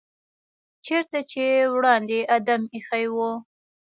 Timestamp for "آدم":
2.37-2.61